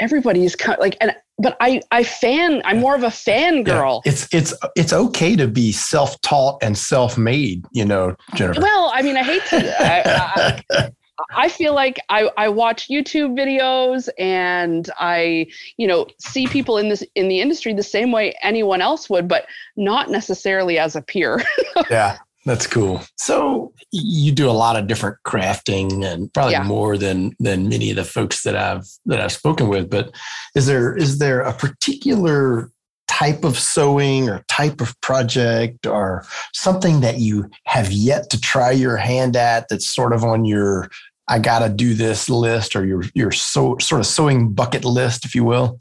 [0.01, 2.61] everybody's kind of like, and but I I fan.
[2.65, 4.01] I'm more of a fan girl.
[4.03, 7.65] Yeah, it's it's it's okay to be self taught and self made.
[7.71, 8.59] You know, Jennifer.
[8.61, 9.75] Well, I mean, I hate to.
[9.79, 10.91] I, I,
[11.35, 16.89] I feel like I, I watch YouTube videos and I, you know, see people in
[16.89, 19.45] this in the industry the same way anyone else would, but
[19.77, 21.43] not necessarily as a peer.
[21.89, 22.17] yeah.
[22.45, 23.01] That's cool.
[23.17, 26.63] So you do a lot of different crafting and probably yeah.
[26.63, 29.89] more than than many of the folks that I've that I've spoken with.
[29.89, 30.15] But
[30.55, 32.71] is there is there a particular
[33.07, 38.71] type of sewing or type of project or something that you have yet to try
[38.71, 40.89] your hand at that's sort of on your
[41.27, 45.25] I got to do this list or your your so, sort of sewing bucket list,
[45.25, 45.77] if you will,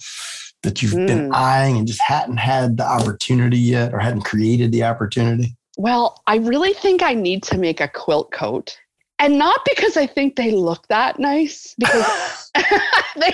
[0.63, 1.07] that you've mm.
[1.07, 1.35] been hmm.
[1.35, 5.57] eyeing and just hadn't had the opportunity yet or hadn't created the opportunity?
[5.77, 8.79] Well, I really think I need to make a quilt coat.
[9.19, 12.51] And not because I think they look that nice, because
[13.17, 13.33] they,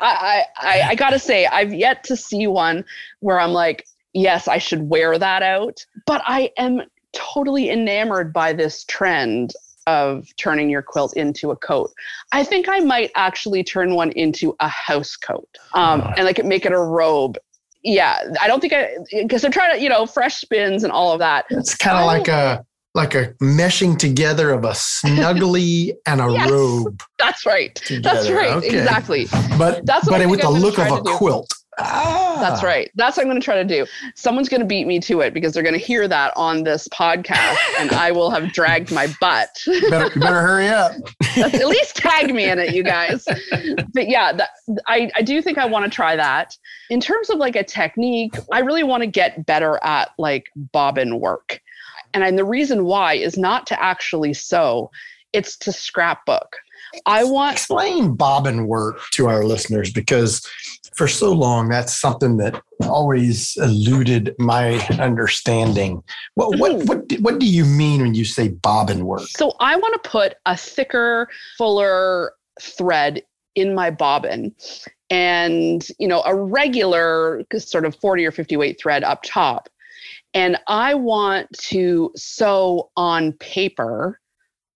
[0.00, 2.84] I, I, I gotta say, I've yet to see one
[3.20, 5.84] where I'm like, yes, I should wear that out.
[6.06, 9.52] But I am totally enamored by this trend
[9.86, 11.92] of turning your quilt into a coat.
[12.32, 16.12] I think I might actually turn one into a house coat um, oh.
[16.16, 17.38] and like make it a robe.
[17.86, 21.12] Yeah, I don't think I because I'm trying to you know fresh spins and all
[21.12, 21.44] of that.
[21.50, 22.64] It's kind of like a
[22.96, 26.50] like a meshing together of a snuggly and a Yes.
[26.50, 27.00] robe.
[27.18, 27.80] That's right.
[28.02, 28.56] That's right.
[28.56, 28.68] Okay.
[28.68, 29.26] Exactly.
[29.56, 31.14] But That's what but with the I'm look of a do.
[31.16, 31.52] quilt.
[31.78, 32.90] Ah, That's right.
[32.94, 33.86] That's what I'm going to try to do.
[34.14, 36.88] Someone's going to beat me to it because they're going to hear that on this
[36.88, 39.50] podcast and I will have dragged my butt.
[39.90, 40.92] Better, you better hurry up.
[41.36, 43.26] At least tag me in it, you guys.
[43.92, 44.50] But yeah, that,
[44.86, 46.56] I, I do think I want to try that.
[46.88, 51.20] In terms of like a technique, I really want to get better at like bobbin
[51.20, 51.60] work.
[52.14, 54.90] And, and the reason why is not to actually sew,
[55.34, 56.56] it's to scrapbook.
[57.04, 60.48] I want Explain bobbin work to our listeners because
[60.96, 66.02] for so long that's something that always eluded my understanding.
[66.34, 66.88] What what Mhm.
[66.88, 69.28] what what do you mean when you say bobbin work?
[69.28, 71.28] So I want to put a thicker,
[71.58, 73.22] fuller thread
[73.54, 74.54] in my bobbin
[75.10, 79.68] and, you know, a regular sort of 40 or 50 weight thread up top.
[80.34, 84.20] And I want to sew on paper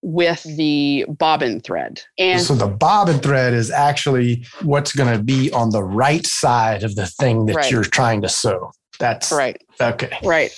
[0.02, 2.02] with the bobbin thread.
[2.18, 6.82] And so the bobbin thread is actually what's going to be on the right side
[6.84, 7.70] of the thing that Right.
[7.70, 8.72] you're trying to sew.
[8.98, 9.60] That's right.
[9.80, 10.16] okay.
[10.22, 10.52] Right.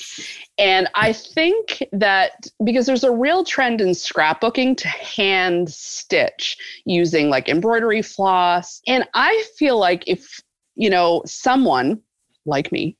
[0.58, 7.30] And I think that because there's a real trend in scrapbooking to hand stitch using
[7.30, 8.80] like embroidery floss.
[8.86, 10.40] And I feel like if,
[10.74, 12.00] you know, someone
[12.46, 12.96] like me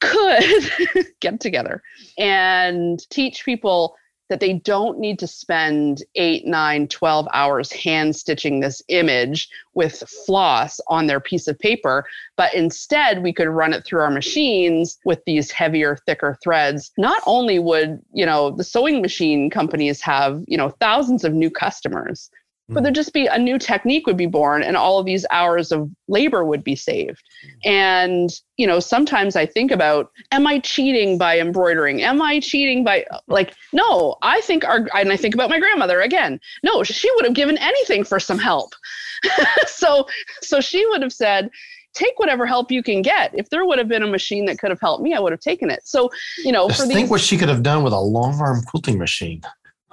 [0.00, 0.70] could
[1.20, 1.82] get together
[2.18, 3.96] and teach people
[4.30, 10.02] that they don't need to spend eight, nine, 12 hours hand stitching this image with
[10.24, 14.98] floss on their piece of paper, but instead we could run it through our machines
[15.04, 16.92] with these heavier, thicker threads.
[16.96, 21.50] Not only would, you know, the sewing machine companies have, you know, thousands of new
[21.50, 22.30] customers,
[22.72, 25.72] but there'd just be a new technique would be born and all of these hours
[25.72, 27.22] of labor would be saved.
[27.64, 32.02] And, you know, sometimes I think about, am I cheating by embroidering?
[32.02, 36.00] Am I cheating by, like, no, I think our, and I think about my grandmother
[36.00, 36.40] again.
[36.62, 38.72] No, she would have given anything for some help.
[39.66, 40.06] so,
[40.42, 41.50] so she would have said,
[41.94, 43.32] take whatever help you can get.
[43.34, 45.40] If there would have been a machine that could have helped me, I would have
[45.40, 45.80] taken it.
[45.84, 48.40] So, you know, Just for think these, what she could have done with a long
[48.40, 49.42] arm quilting machine.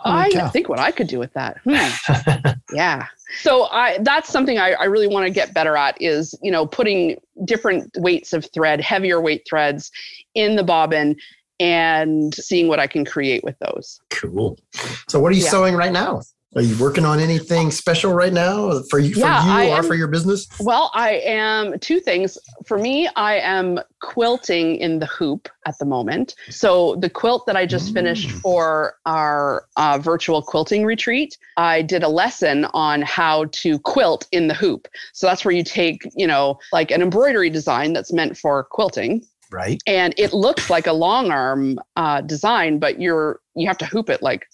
[0.08, 0.50] Holy I cow.
[0.50, 1.58] think what I could do with that.
[1.63, 2.52] Hmm.
[2.76, 3.06] yeah.
[3.41, 6.65] So I that's something I, I really want to get better at is, you know,
[6.65, 9.91] putting different weights of thread, heavier weight threads
[10.36, 11.15] in the bobbin
[11.60, 14.00] and seeing what I can create with those.
[14.12, 14.58] Cool.
[15.10, 15.50] So what are you Yeah.
[15.50, 16.22] sewing right now?
[16.55, 19.83] Are you working on anything special right now for you, for you I or am-
[19.83, 20.47] for your business?
[20.62, 22.38] Well, I am two things.
[22.65, 26.36] For me, I am quilting in the hoop at the moment.
[26.49, 28.39] So the quilt that I just finished Mm.
[28.41, 34.47] for our uh, virtual quilting retreat, I did a lesson on how to quilt in
[34.47, 34.88] the hoop.
[35.13, 39.21] So that's where you take, you know, like an embroidery design that's meant for quilting,
[39.51, 39.81] Right.
[39.86, 44.10] and it looks like a long arm uh, design, but you're you have to hoop
[44.10, 44.47] it like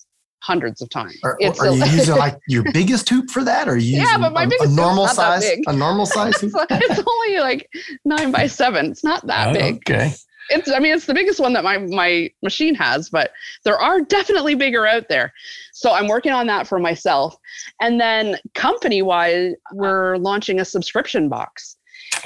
[0.44, 1.18] hundreds of times.
[1.24, 3.70] Are, are you using like your biggest hoop for that?
[3.70, 5.42] Or are you Yeah, using but my a, biggest a normal size?
[5.42, 5.64] big.
[5.68, 6.52] A normal size hoop?
[6.70, 7.70] it's, it's only like
[8.04, 8.88] nine by seven.
[8.92, 9.76] It's not that Oh, big.
[9.90, 10.12] Okay.
[10.50, 13.32] It's I mean it's the biggest one that my my machine has, but
[13.64, 15.32] there are definitely bigger out there.
[15.72, 17.38] So I'm working on that for myself.
[17.80, 21.78] And then company wise, we're launching a subscription box.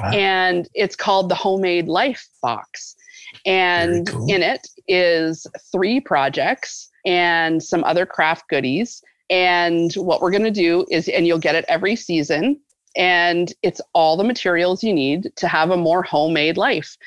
[0.02, 0.10] Wow.
[0.12, 2.96] And it's called the Homemade Life Box.
[3.46, 4.26] And cool.
[4.28, 9.02] in it is three projects and some other craft goodies.
[9.30, 12.60] And what we're going to do is, and you'll get it every season.
[12.96, 16.98] And it's all the materials you need to have a more homemade life.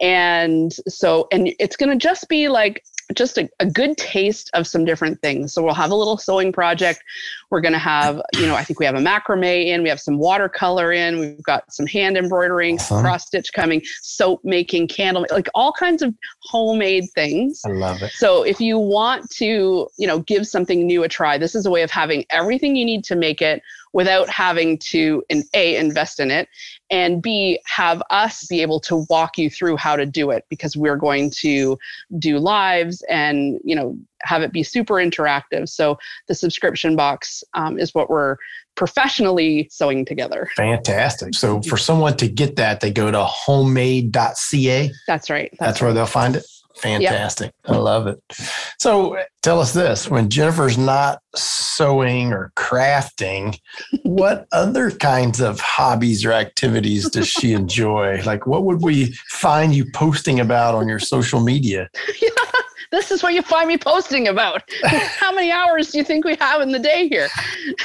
[0.00, 4.66] And so, and it's going to just be like just a, a good taste of
[4.66, 5.52] some different things.
[5.52, 7.02] So we'll have a little sewing project.
[7.50, 10.00] We're going to have, you know, I think we have a macrame in, we have
[10.00, 12.96] some watercolor in, we've got some hand embroidering, Awesome.
[12.98, 13.04] Uh-huh.
[13.04, 17.60] cross stitch coming, soap making, candle, like all kinds of homemade things.
[17.64, 18.12] I love it.
[18.12, 21.70] So if you want to, you know, give something new a try, this is a
[21.70, 26.20] way of having everything you need to make it without having to in a invest
[26.20, 26.48] in it
[26.90, 30.76] and b have us be able to walk you through how to do it because
[30.76, 31.76] we're going to
[32.18, 37.78] do lives and you know have it be super interactive so the subscription box um,
[37.78, 38.36] is what we're
[38.76, 41.34] professionally sewing together Fantastic.
[41.34, 44.92] So for someone to get that, they go to homemade.ca.
[45.06, 46.44] that's right That's, where they'll find it.
[46.76, 47.52] Fantastic.
[47.66, 48.22] I love it.
[48.78, 53.58] So tell us this when Jennifer's not sewing or crafting,
[54.02, 58.22] what other kinds of hobbies or activities does she enjoy?
[58.22, 61.90] Like, what would we find you posting about on your social media?
[62.90, 64.62] this is what you find me posting about.
[64.84, 67.28] How many hours do you think we have in the day here?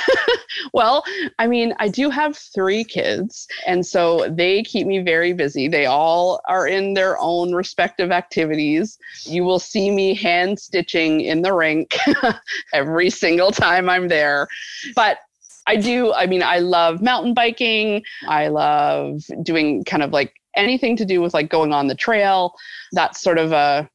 [0.73, 1.03] well,
[1.37, 5.67] I mean, I do have three kids, and so they keep me very busy.
[5.67, 8.97] They all are in their own respective activities.
[9.23, 11.95] You will see me hand stitching in the rink
[12.73, 14.47] every single time I'm there.
[14.95, 15.19] But
[15.67, 18.03] I do, I mean, I love mountain biking.
[18.27, 22.53] I love doing kind of like anything to do with like going on the trail.
[22.91, 23.89] That's sort of a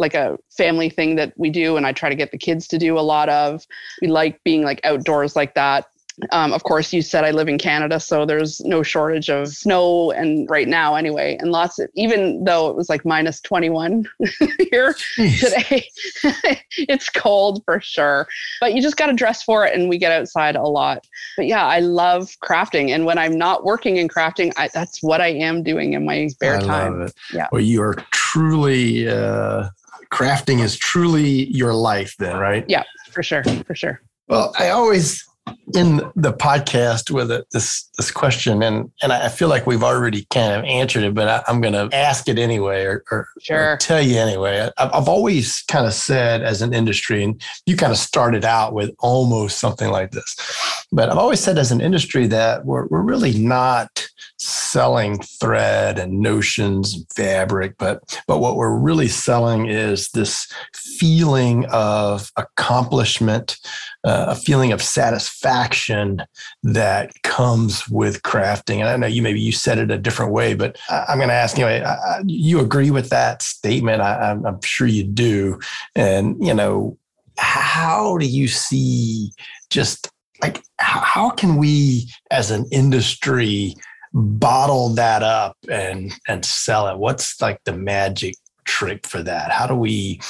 [0.00, 2.78] like a family thing that we do and I try to get the kids to
[2.78, 3.66] do a lot of.
[4.02, 5.86] We like being like outdoors like that.
[6.32, 10.10] Um, of course, you said I live in Canada, so there's no shortage of snow,
[10.10, 14.04] and right now, anyway, and lots of even though it was like minus 21
[14.70, 15.40] here Jeez.
[15.40, 15.88] today,
[16.76, 18.28] it's cold for sure.
[18.60, 21.06] But you just got to dress for it, and we get outside a lot.
[21.36, 25.20] But yeah, I love crafting, and when I'm not working in crafting, I, that's what
[25.20, 27.08] I am doing in my spare I time.
[27.32, 27.48] Yeah.
[27.50, 29.70] Well, you are truly uh,
[30.12, 32.64] crafting is truly your life, then, right?
[32.68, 34.00] Yeah, for sure, for sure.
[34.28, 35.24] Well, I always
[35.74, 40.26] in the podcast with it, this this question, and and I feel like we've already
[40.30, 43.72] kind of answered it, but I, am going to ask it anyway, or, or, sure.
[43.72, 44.70] or tell you anyway.
[44.78, 48.74] I've, I've always kind of said, as an industry, and you kind of started out
[48.74, 50.36] with almost something like this,
[50.92, 54.08] but I've always said, as an industry, that we're we're really not
[54.42, 61.66] selling thread and notions and fabric but but what we're really selling is this feeling
[61.66, 63.58] of accomplishment
[64.04, 66.22] uh, a feeling of satisfaction
[66.62, 68.78] that comes with crafting.
[68.78, 71.28] And i know you maybe you said it a different way but I, am going
[71.28, 74.00] to ask anyway I, you agree with that statement?
[74.00, 75.60] I, i'm sure you do.
[75.94, 76.96] And you know
[77.36, 79.32] how do you see
[79.68, 80.10] just
[80.42, 83.74] like how can we as an industry
[84.12, 86.98] bottle that up and and sell it.
[86.98, 88.34] What's like the magic
[88.64, 89.50] trick for that?
[89.50, 90.20] How do we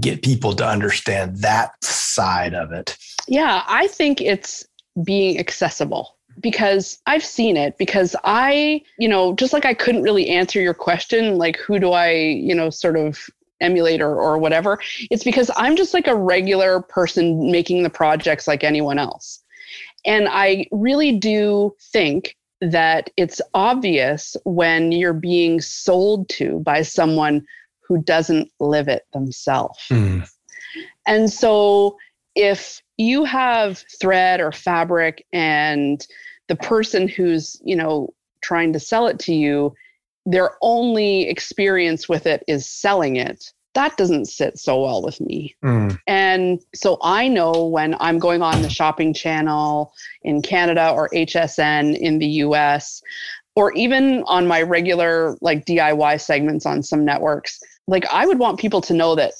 [0.00, 2.96] get people to understand that side of it?
[3.26, 4.66] Yeah i think it's
[5.04, 10.28] being accessible because I've seen it because I, you know, just like I couldn't really
[10.28, 13.18] answer your question, like who do I, you know, sort of
[13.60, 14.78] emulate or, or whatever,
[15.10, 19.42] it's because I'm just like a regular person making the projects like anyone else.
[20.04, 27.46] And I really do think that it's obvious when you're being sold to by someone
[27.80, 29.78] who doesn't live it themselves.
[29.90, 30.28] Mm.
[31.06, 31.96] And so
[32.34, 36.06] if you have thread or fabric and
[36.48, 39.74] the person who's, you know, trying to sell it to you,
[40.26, 45.54] their only experience with it is selling it, that doesn't sit so well with me.
[45.64, 45.96] Mm.
[46.08, 51.96] And so I know when I'm going on the shopping channel in Canada or HSN
[51.96, 53.00] in the US,
[53.54, 58.58] or even on my regular like DIY segments on some networks, like I would want
[58.58, 59.34] people to know that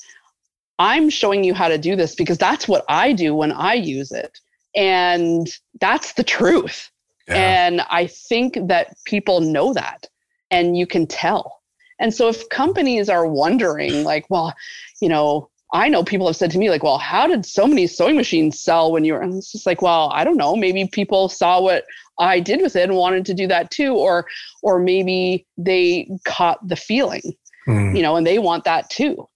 [0.79, 4.13] I'm showing you how to do this because that's what I do when I use
[4.13, 4.39] it.
[4.77, 5.49] And
[5.81, 6.93] that's the truth.
[7.27, 7.67] Yeah.
[7.67, 10.07] And I think that people know that
[10.53, 11.61] and you can tell.
[12.01, 14.55] And so if companies are wondering, like, well,
[15.01, 17.87] you know, I know people have said to me, like, well, how did so many
[17.87, 19.21] sewing machines sell when you were?
[19.21, 20.57] And it's just like, well, I don't know.
[20.57, 21.85] Maybe people saw what
[22.19, 24.27] I did with it and wanted to do that too, or
[24.63, 27.37] or maybe they caught the feeling,
[27.69, 27.95] mm.
[27.95, 29.29] you know, and they want that too.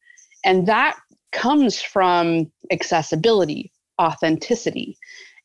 [0.45, 0.97] And that
[1.33, 4.97] comes from accessibility, authenticity,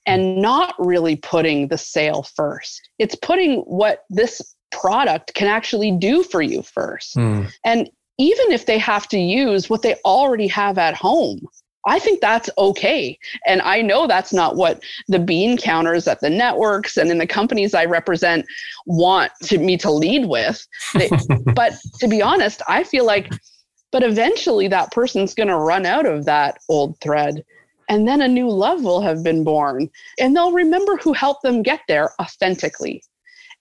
[0.05, 2.89] and not really putting the sale first.
[2.97, 7.15] It's putting what this product can actually do for you first.
[7.15, 7.51] Mm.
[7.63, 11.47] And even if they have to use what they already have at home,
[11.87, 13.17] I think that's okay.
[13.45, 17.27] And I know that's not what the bean counters at the networks and in the
[17.27, 18.45] companies I represent
[18.85, 20.67] want to me to lead with.
[20.93, 21.09] They,
[21.55, 23.31] but to be honest, I feel like,
[23.91, 27.45] but eventually that person's going to run out of that old thread.
[27.89, 29.89] And then a new love will have been born.
[30.19, 33.01] And they'll remember who helped them get there authentically.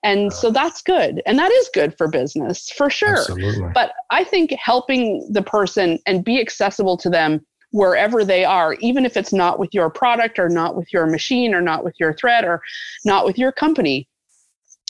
[0.06, 1.20] And so that's good.
[1.26, 3.18] And that is good for business for sure.
[3.18, 3.70] Absolutely.
[3.74, 9.04] But I think helping the person and be accessible to them wherever they are, even
[9.04, 12.14] if it's not with your product or not with your machine or not with your
[12.14, 12.62] thread or
[13.04, 14.08] not with your company.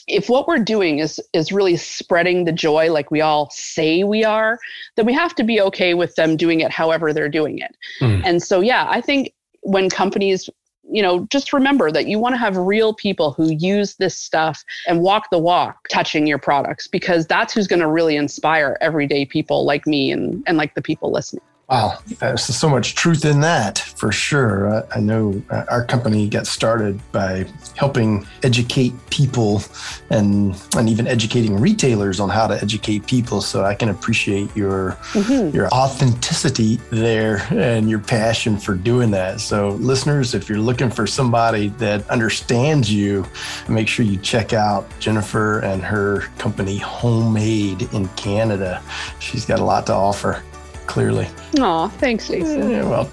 [0.07, 4.23] If what we're doing is is really spreading the joy like we all say we
[4.23, 4.59] are,
[4.95, 7.75] then we have to be okay with them doing it however they're doing it.
[8.01, 8.21] Mm.
[8.23, 10.47] And so yeah, I think when companies
[10.89, 14.63] you know, just remember that you want to have real people who use this stuff
[14.87, 19.25] and walk the walk touching your products because that's who's going to really inspire everyday
[19.25, 21.43] people like me and, and like the people listening.
[21.69, 24.73] Wow, there's so much truth in that for sure.
[24.73, 27.45] I, I know uh, our company got started by
[27.75, 29.61] helping educate people
[30.09, 33.41] and and even educating retailers on how to educate people.
[33.41, 35.53] So I can appreciate your mm-hmm.
[35.53, 39.41] your authenticity there and your passion for doing that.
[39.41, 43.25] So listeners, if you're looking for somebody that understands you,
[43.67, 48.81] make sure you check out Jennifer and her company Homemade in Canada.
[49.19, 50.41] She's got a lot to offer
[50.87, 51.27] clearly.
[51.59, 52.69] Aw, thanks, Jason.
[52.69, 53.05] Yeah, well,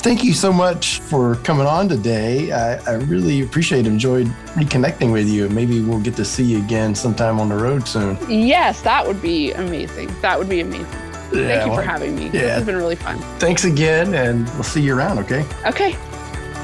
[0.00, 2.52] thank you so much for coming on today.
[2.52, 3.86] I, I, really appreciate it.
[3.86, 5.48] Enjoyed reconnecting with you.
[5.48, 8.18] Maybe we'll get to see you again sometime on the road soon.
[8.28, 10.14] Yes, that would be amazing.
[10.20, 10.86] That would be amazing.
[11.32, 12.24] Yeah, thank you well, for having me.
[12.24, 12.30] Yeah.
[12.30, 13.18] This has been really fun.
[13.38, 15.46] Thanks again, and we'll see you around, okay?
[15.64, 15.92] Okay.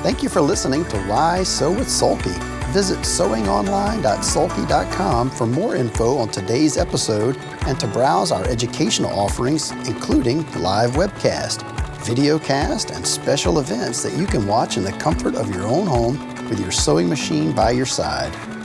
[0.03, 2.56] Thank you for listening to Why Sew with Sulky.
[2.71, 10.45] Visit sewingonline.sulky.com for more info on today's episode and to browse our educational offerings, including
[10.61, 11.61] live webcast,
[12.05, 16.19] videocast, and special events that you can watch in the comfort of your own home
[16.49, 18.56] with your sewing machine by your side.